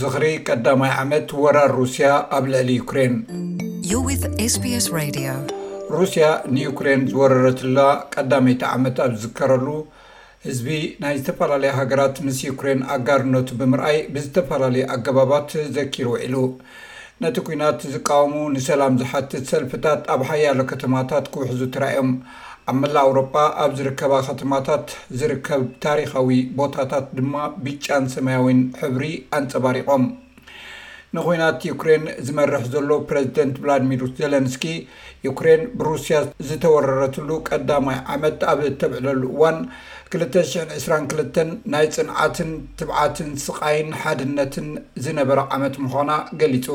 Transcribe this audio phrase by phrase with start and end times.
[0.00, 2.70] ዝሪ ቀዳማይ መት ወራር ሩያ ኣብ ልሊ
[3.90, 4.20] ዩን
[5.96, 6.26] ሩስያ
[6.56, 7.78] ንዩክሬን ዝወረረትላ
[8.14, 9.66] ቀዳመይቲ ዓመት ኣብ ዝዝከረሉ
[10.46, 10.68] ህዝቢ
[11.02, 16.36] ናይ ዝተፈላለዩ ሃገራት ምስ ዩክሬን ኣጋርነቱ ብምርኣይ ብዝተፈላለዩ ኣገባባት ዘኪሩ ውዒሉ
[17.24, 22.12] ነቲ ኩናት ዝቃወሙ ንሰላም ዝሓትት ሰልፍታት ኣብ ሃያሎ ከተማታት ክውሕዙ ትርዮም
[22.70, 24.86] ኣብ መላ አውሮጳ ኣብ ዝርከባ ከተማታት
[25.20, 29.04] ዝርከብ ታሪኻዊ ቦታታት ድማ ብጫን ሰማያዊን ሕብሪ
[29.38, 30.02] ኣንፀባሪቖም
[31.16, 34.64] ንኩናት ዩክሬን ዝመርሕ ዘሎ ፕረዚደንት ቭላድሚር ዘለንስኪ
[35.26, 36.16] ዩክሬን ብሩስያ
[36.48, 39.56] ዝተወረረትሉ ቀዳማይ ዓመት ኣብ ተብዕለሉ እዋን
[40.12, 44.68] 222ን ናይ ፅንዓትን ትብዓትን ስቃይን ሓድነትን
[45.06, 46.10] ዝነበረ ዓመት ምዃና
[46.42, 46.68] ገሊፁ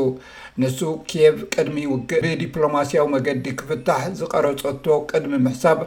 [0.64, 0.80] ንሱ
[1.14, 5.80] ኬየብ ቅድሚ ውግእ ብዲፕሎማስያዊ መገዲ ክፍታሕ ዝቀረፀቶ ቅድሚ ምሕሳብ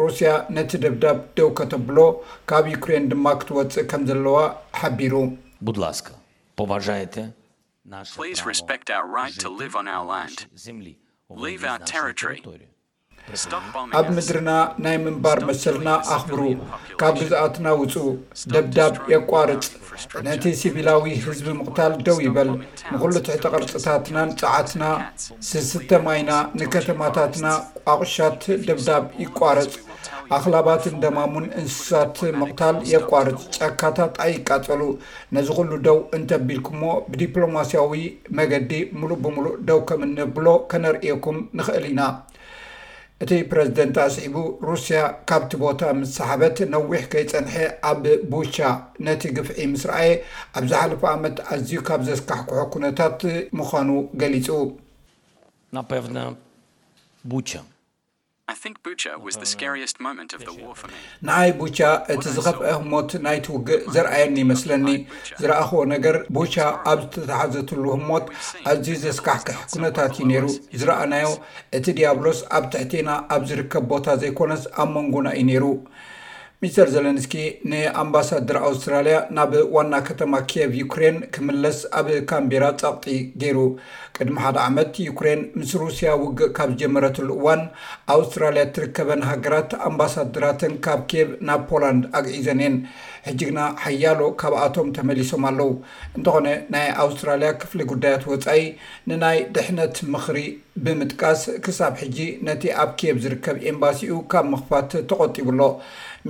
[0.00, 1.98] ሩስያ ነቲ ደብዳብ ደው ከተብሎ
[2.52, 4.38] ካብ ዩክሬን ድማ ክትወፅእ ከም ዘለዋ
[4.80, 6.00] ሓቢሩድላስ
[8.14, 10.46] please respect our right to live on our land
[11.28, 12.40] leave our territory
[13.98, 14.50] ኣብ ምድርና
[14.84, 16.40] ናይ ምንባር መሰልና ኣኽብሩ
[17.00, 18.08] ካብ ብዛእትና ውፁእ
[18.52, 19.66] ደብዳብ የቋርፅ
[20.26, 22.50] ነቲ ሲቪላዊ ህዝቢ ምቕታል ደው ይበል
[22.92, 24.82] ንኩሉ ትሕቲ ቅርፅታትና ንፃዓትና
[25.48, 26.30] ስስተማይና
[26.62, 27.46] ንከተማታትና
[27.86, 29.74] ቋቕሻት ደብዳብ ይቋርፅ
[30.36, 34.82] ኣኽላባትን ደማሙን እንስሳት ምቕታል የቋርፅ ጫካታት ኣይቃፀሉ
[35.36, 37.94] ነዚ ኩሉ ደው እንተቢልኩሞ ብዲፕሎማሲያዊ
[38.40, 42.02] መገዲ ሙሉእ ብምሉእ ደው ከም ኒ ብሎ ከነርእየኩም ንክእል ኢና
[43.22, 44.36] እቲ ፕረዚደንቲ ኣስዒቡ
[44.68, 44.98] ሩሲያ
[45.30, 47.54] ካብቲ ቦታ ምሰሓበት ነዊሕ ከይፀንሐ
[47.90, 48.56] ኣብ ቡቻ
[49.06, 50.12] ነቲ ግፍዒ ምስ ረአየ
[50.60, 53.20] ኣብዝሓለፈ ዓመት ኣዝዩ ካብ ዘስካሕክሖ ኩነታት
[53.58, 53.88] ምዃኑ
[54.22, 54.48] ገሊጹ
[55.76, 56.24] ናነ
[57.32, 57.50] ቡቻ
[58.50, 58.70] ንኣይ
[61.58, 62.12] ቡቻ uh-huh.
[62.14, 64.86] እቲ ዝኸፍአ ህሞት ናይትውግእ ዘርኣየኒ ይመስለኒ
[65.40, 66.54] ዝረእኸቦ ነገር ቡቻ
[66.92, 68.24] ኣብ ዝተተሓዘትሉ ህሞት
[68.72, 70.44] ኣዝዩ ዘስካሕክሕ ኩነታት እዩ ነይሩ
[70.80, 71.26] ዝረኣናዮ
[71.78, 75.64] እቲ ዲያብሎስ ኣብ ትሕቲና ኣብ ዝርከብ ቦታ ዘይኮነስ ኣብ መንጎና እዩ ነይሩ
[76.62, 77.32] ሚስተር ዘለንስኪ
[77.70, 83.58] ንኣምባሳድር ኣውስትራልያ ናብ ዋና ከተማ ኬየቭ ዩክሬን ክምለስ ኣብ ካምቢራ ጸቕጢ ገይሩ
[84.16, 87.62] ቅድሚ ሓደ ዓመት ዩክሬን ምስ ሩሲያ ውግእ ካብ ዝጀመረትሉ እዋን
[88.16, 92.76] ኣውስትራልያ እትርከበን ሃገራት ኣምባሳድራትን ካብ ኬብ ናብ ፖላንድ ኣግዒዘን የን
[93.26, 95.70] ሕጂ ግና ሓያሎ ካብኣቶም ተመሊሶም ኣለው
[96.16, 98.62] እንተኾነ ናይ ኣውስትራልያ ክፍሊ ጉዳያት ወፃኢ
[99.10, 100.38] ንናይ ድሕነት ምኽሪ
[100.84, 105.60] ብምጥቃስ ክሳብ ሕጂ ነቲ ኣብ ኬብ ዝርከብ ኤምባሲኡ ካብ ምኽፋት ተቆጢቡሎ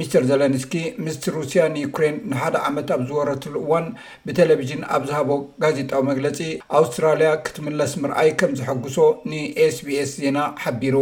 [0.00, 0.74] ሚስተር ዘለንስኪ
[1.06, 3.86] ምስቲ ሩስያ ንዩኩሬን ንሓደ ዓመት ኣብ ዝወረትሉ እዋን
[4.28, 5.30] ብተለቭዥን ኣብ ዝሃቦ
[5.64, 6.38] ጋዜጣዊ መግለፂ
[6.80, 8.98] ኣውስትራልያ ክትምለስ ምርኣይ ከም ዝሐጉሶ
[9.32, 10.94] ንኤስቢስ ዜና ሓቢሩ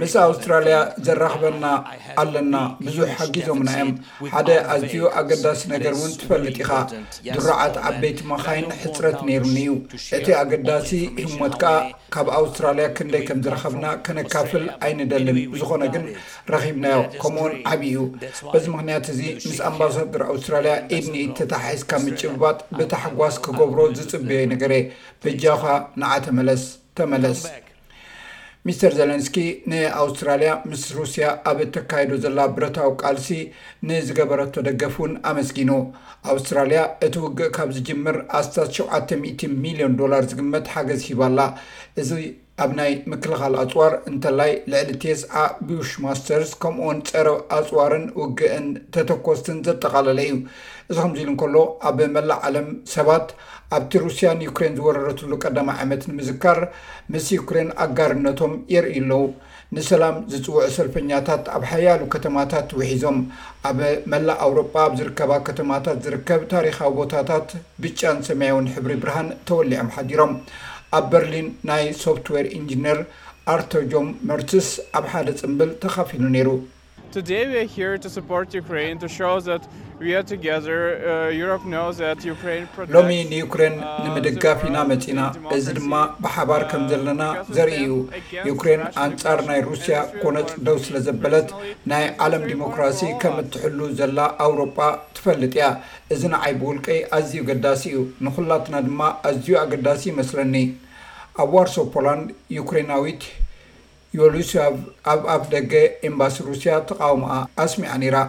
[0.00, 1.66] ምስ ኣውስትራልያ ዘራክበና
[2.22, 2.56] ኣለና
[2.86, 3.92] ብዙሕ ሓጊዞምና እዮም
[4.32, 6.72] ሓደ ኣዝዩ ኣገዳሲ ነገር እውን ትፈልጥ ኢካ
[7.36, 9.68] ድራዓት ዓበይቲ መኻይን ሕፅረት ነይሩኒእዩ
[10.18, 10.90] እቲ ኣገዳሲ
[11.24, 11.72] ህሞት ከዓ
[12.16, 16.04] ካብ ኣውስትራልያ ክንደይ ከም ዝረከብና ክነካፍል ኣይንደልን ዝኾነ ግን
[16.54, 18.00] ረኺብናዮ ከምኡ ውን ዓብ እዩ
[18.54, 21.16] በዚ ምክንያት እዚ ምስ ኣምባሳድር ኣውስትራልያ ኤድኒ
[21.80, 24.72] ዝካ ምጭባጥ ብታሓጓስ ክገብሮ ዝፅበ ነገር
[25.22, 25.62] ፍጃኻ
[26.00, 26.62] ንዓ ተመለስ
[26.98, 27.40] ተመለስ
[28.68, 29.36] ሚስተር ዘለንስኪ
[29.70, 33.28] ንኣውስትራልያ ምስ ሩስያ ኣብ ተካይዶ ዘላ ብረታዊ ቃልሲ
[33.88, 35.70] ንዝገበረቶ ደገፍ ውን ኣመስጊኑ
[36.32, 41.38] ኣውስትራልያ እቲ ውግእ ካብ ዝጅምር ኣስታት7000 ሚሊዮን ዶላር ዝግመት ሓገዝ ሂባላ
[42.62, 45.32] ኣብ ናይ ምክልኻል ኣፅዋር እንተላይ ልዕሊ ቴስዓ
[45.66, 50.32] ቡሽማስተርስ ከምኡኡን ፀረ ኣፅዋርን ውግእን ተተኮስትን ዘጠቓለለ እዩ
[50.90, 51.56] እዚ ከምዚ ኢሉ እንከሎ
[51.90, 53.28] ኣብ መላእ ዓለም ሰባት
[53.76, 56.58] ኣብቲ ሩስያ ንዩክሬን ዝወረረትሉ ቀዳማ ዓመት ንምዝካር
[57.14, 59.24] ምስ ዩክሬን ኣጋርነቶም የርእ ኣለው
[59.76, 63.18] ንሰላም ዝፅውዑ ሰልፈኛታት ኣብ ሓያሉ ከተማታት ውሒዞም
[63.70, 63.78] ኣብ
[64.14, 67.48] መላእ ኣውሮጳ ኣብ ዝርከባ ከተማታት ዝርከብ ታሪካዊ ቦታታት
[67.84, 70.34] ብጫን ሰማያውን ሕብሪ ብርሃን ተወሊዖም ሓዲሮም
[70.96, 72.98] ኣብ በርሊን ናይ ሶፍትዌር ኢንጂነር
[73.54, 74.68] ኣርቶጆም መርትስ
[74.98, 76.60] ኣብ ሓደ ፅምብል ተካፊሉ ነይሩ uh,
[82.96, 85.20] ሎሚ ንዩክሬን uh, ንምድጋፊ ኢና መፂና
[85.56, 85.92] እዚ ድማ
[86.24, 87.22] ብሓባር ከም ዘለና
[87.56, 87.92] ዘርኢ ዩ
[88.50, 91.50] ዩክሬን ኣንጻር ናይ ሩስያ ኮነፅ ደው ስለ ዘበለት
[91.92, 94.78] ናይ ዓለም ዲሞክራሲ ከም እትሕሉ ዘላ ኣውሮጳ
[95.18, 95.68] ትፈልጥ እያ
[96.16, 99.00] እዚ ንዓይ ብውልቀይ ኣዝዩ ገዳሲ እዩ ንኩላትና ድማ
[99.32, 100.54] ኣዝዩ ኣገዳሲ ይመስለኒ
[101.40, 103.22] ኣብ ዋርሶብ ፖላንድ ዩኩራይናዊት
[104.18, 104.76] ዩሉስ ብ
[105.34, 105.72] ኣብ ደገ
[106.08, 107.22] ኤምባሲ ሩሲያ ተቃውም
[107.64, 108.28] ኣስሚዓኒራማ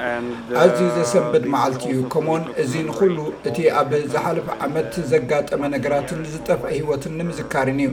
[0.00, 3.16] ኣዝዩ uh, ዘሰንበድ መዓልቲ እዩ ከምኡውን እዚ ንኩሉ
[3.48, 7.90] እቲ ኣብ ዝሓልፍ ዓመት ዘጋጠመ ነገራትን ዝጠፍአ ሂወትን ንምዝካሪን እዩ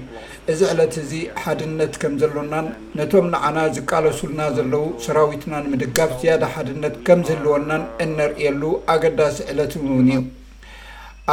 [0.51, 1.11] እዚ ዕለት እዚ
[1.41, 2.67] ሓድነት ከም ዘለወናን
[2.99, 8.61] ነቶም ንዓና ዝቃለሱሉና ዘለው ሰራዊትና ንምድጋፍ ዝያዳ ሓድነት ከም ዝህለወናን እነርእየሉ
[8.95, 10.21] ኣገዳሲ ዕለት እውን እዩ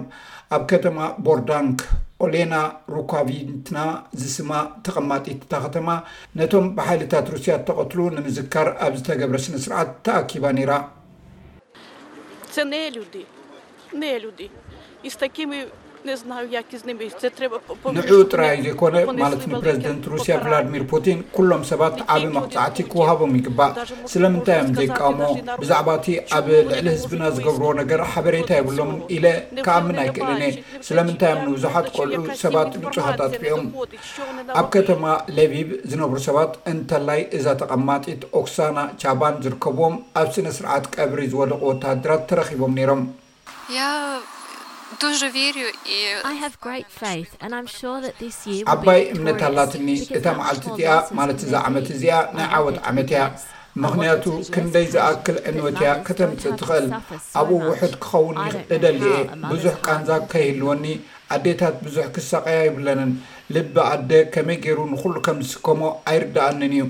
[0.55, 1.79] ኣብ ከተማ ቦርዳንክ
[2.27, 2.55] ኦሌና
[2.95, 3.77] ሩካቪትና
[4.21, 4.51] ዝስማ
[4.87, 5.87] ተቐማጢትታ ከተማ
[6.41, 10.71] ነቶም ብሓይልታት ሩስያ ተቐትሉ ንምዝካር ኣብ ዝተገብረ ስነስርዓት ተኣኪባ ነራ
[17.97, 23.71] ንዑኡ ጥራይ ዘይኮነ ማለት ንፕረዚደንት ሩሲያ ቭላድሚር ፑቲን ኩሎም ሰባት ዓብ መቅፃዕቲ ክውሃቦም ይግባእ
[24.13, 25.19] ስለምንታይ ዮም ዘይቃሞ
[25.61, 26.07] ብዛዕባ እቲ
[26.39, 29.25] ኣብ ልዕሊ ህዝብና ዝገብርዎ ነገር ሓበሬታ የብሎምን ኢለ
[29.67, 30.43] ከኣምን ኣይክእንኒ
[30.89, 33.65] ስለምንታም ንብዙሓት ቆልዑ ሰባት ንፁሃታትኦም
[34.61, 35.03] ኣብ ከተማ
[35.37, 42.23] ለቪብ ዝነብሩ ሰባት እንተላይ እዛ ተቐማጢት ኦክሳና ቻባን ዝርከብዎም ኣብ ስነ ስርዓት ቀብሪ ዝወልቁ ወታድራት
[42.31, 43.03] ተረኪቦም ነይሮም
[48.73, 49.87] ኣባይ እምነት ኣላትኒ
[50.17, 53.21] እታ መዓልቲ እዚኣ ማለት ዛ ዓመት እዚኣ ናይ ዓወት ዓመት እያ
[53.85, 54.23] ምክንያቱ
[54.55, 56.87] ክንደይ ዝኣክል ዕንወት እያ ከተምፅእ ትኽእል
[57.41, 58.37] ኣብኡ ውሕድ ክኸውን
[58.75, 59.15] እደሊአ
[59.51, 60.85] ብዙሕ ቃንዛ ከይህልወኒ
[61.37, 63.11] ኣዴታት ብዙሕ ክሳቀያ ይብለንን
[63.55, 65.81] ልቢ ኣደ ከመይ ገይሩ ንኩሉ ከምዝስከሞ
[66.11, 66.83] ኣይርዳእኒን እዩ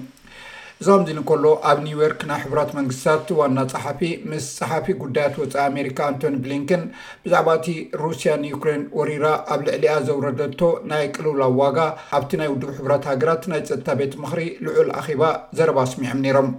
[0.81, 3.99] እዚ ከምዚኢሊ ከሎ ኣብ ኒውዮርክ ናይ ሕብራት መንግስታት ዋና ፀሓፊ
[4.31, 6.83] ምስ ፀሓፊ ጉዳያት ወፃኢ ኣሜሪካ ኣንቶኒ ብሊንከን
[7.25, 7.67] ብዛዕባ እቲ
[8.01, 9.25] ሩስያ ንዩኩሬን ወሪራ
[9.55, 10.61] ኣብ ልዕሊኣ ዘውረደቶ
[10.91, 11.77] ናይ ቅልውላ ዋጋ
[12.17, 15.23] ኣብቲ ናይ ውድብ ሕራት ሃገራት ናይ ፀጥታ ቤት ምክሪ ልዑል ኣኼባ
[15.59, 16.51] ዘረባ ስሚዑም ነሮም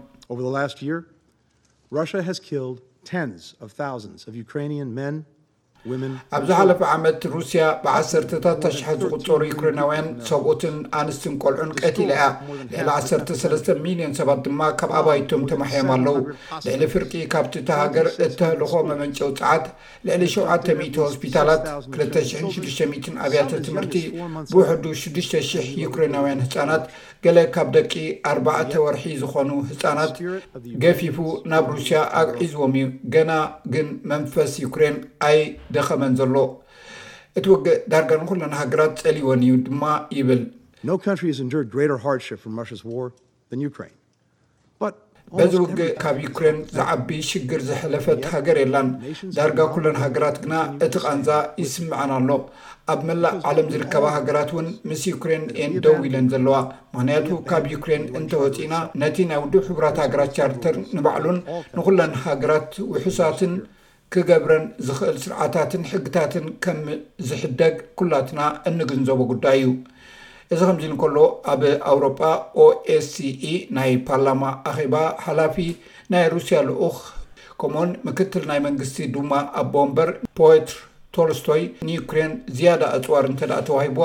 [5.05, 5.31] 10
[6.37, 12.25] ኣብ ዝሓለፈ ዓመት ሩስያ ብ1ሰታት ተሽሓ ዝቁፀሩ ዩክሬናውያን ሰብትን ኣንስትን ቆልዑን ቀትለ እያ
[12.73, 16.17] ልዕሊ 13 ሚሊዮን ሰባት ድማ ካብ ኣባይቶም ተማሕዮም ኣለው
[16.67, 19.67] ልዕሊ ፍርቂ ካብቲ ተሃገር እተህልኮ መመንጨው ፅዓት
[20.09, 21.63] ልዕሊ70 ሆስፒታላት
[22.03, 23.95] 260 ኣብያተ ትምህርቲ
[24.55, 26.85] ብውሕዱ 600 ዩክሬናውያን ህፃናት
[27.25, 27.93] ገለ ካብ ደቂ
[28.33, 30.13] 4ዕተ ወርሒ ዝኾኑ ህፃናት
[30.83, 31.17] ገፊፉ
[31.53, 33.31] ናብ ሩስያ ኣዒዝዎም እዩ ገና
[33.73, 34.97] ግን መንፈስ ዩክሬን
[35.29, 35.39] ኣይ
[35.77, 36.37] ዝከመን ዘሎ
[37.39, 39.83] እቲ ውግእ ዳርጋ ንኩለና ሃገራት ፀሊዎን እዩ ድማ
[40.19, 41.21] ይብልበዚ
[45.65, 48.89] ውግእ ካብ ዩክሬን ዝዓቢ ሽግር ዝሕለፈት ሃገር የላን
[49.37, 50.55] ዳርጋ ኩለን ሃገራት ግና
[50.87, 51.29] እቲ ቃንፃ
[51.63, 52.31] ይስምዐን ኣሎ
[52.93, 56.57] ኣብ መላእ ዓለም ዝርከባ ሃገራት እውን ምስ ዩክሬን እየን ደው ኢለን ዘለዋ
[56.97, 61.41] ምክንያቱ ካብ ዩክሬን እንተወፂና ነቲ ናይ ውድብ ሕቡራት ሃገራት ቻርተር ንባዕሉን
[61.79, 63.53] ንኩለን ሃገራት ውሑሳትን
[64.15, 69.71] ክገብረን ዝኽእል ስርዓታትን ሕግታትን ከምዝሕደግ ኩላትና እንግንዘቦ ጉዳይ እዩ
[70.55, 71.17] እዚ ከምዚ ንከሎ
[71.53, 72.21] ኣብ ኣውሮጳ
[72.65, 73.43] ኦኤስሲኢ
[73.77, 74.95] ናይ ፓርላማ ኣኼባ
[75.27, 75.57] ሃላፊ
[76.15, 76.99] ናይ ሩስያ ልዑኽ
[77.63, 80.11] ከምኡውን ምክትል ናይ መንግስቲ ድማ ኣ ቦንበር
[80.41, 80.77] ፖትር
[81.17, 84.05] ቶርስቶይ ንዩክሬን ዝያዳ ኣፅዋር እንተ ተዋሂብዋ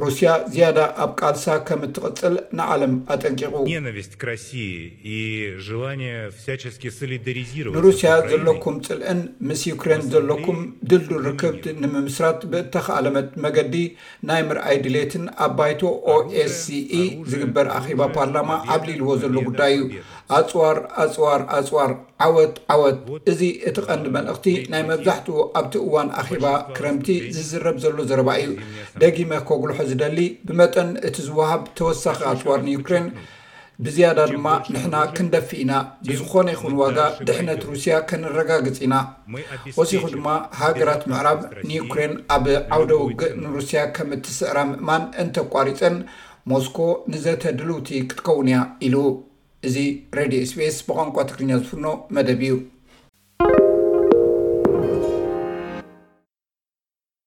[0.00, 3.54] ሩስያ ዝያዳ ኣብ ቃልሳ ከም እትቅፅል ንዓለም ኣጠንቂቑ
[7.76, 13.74] ንሩስያ ዘለኩም ፅልዕን ምስ ዩክሬን ዘለኩም ድልዱል ርክብ ንምምስራት ብእተኸኣለመት መገዲ
[14.30, 15.80] ናይ ምርኣይ ድሌትን ኣብ ባይቶ
[16.14, 19.90] ኦስce ዝግበር ኣኺባ ፓርላማ ኣብሊልዎ ዘሎ ጉዳይ እዩ
[20.38, 21.90] ኣፅዋር ኣፅዋር ኣፅዋር
[22.26, 22.96] ዓወት ዓወት
[23.30, 26.44] እዚ እቲ ቐንዲ መልእኽቲ ናይ መብዛሕትኡ ኣብቲ እዋን ኣኺባ
[26.76, 28.52] ክረምቲ ዝዝረብ ዘሎ ዘረባ እዩ
[29.02, 33.06] ደጊመ ከጉልሖ ዝደሊ ብመጠን እቲ ዝውሃብ ተወሳኺ ኣፅዋር ንዩክሬን
[33.84, 35.72] ብዝያዳ ድማ ንሕና ክንደፊ ኢና
[36.08, 36.98] ብዝኾነ ይኹን ዋጋ
[37.28, 38.94] ድሕነት ሩስያ ከንረጋግፅ ኢና
[39.78, 40.26] ወሲኩ ድማ
[40.62, 42.44] ሃገራት ምዕራብ ንዩክሬን ኣብ
[42.76, 45.96] ዓውደ ውግእ ንሩስያ ከም እትስዕራ ምእማን እንተቋሪፀን
[46.52, 46.78] ሞስኮ
[47.14, 48.96] ንዘተድልውቲ ክትከውን እያ ኢሉ
[49.68, 49.76] እዚ
[50.16, 51.86] ሬድ ስፒስ ብኳንቋ ትግርኛ ዝፍኖ
[52.16, 52.52] መደቢዩ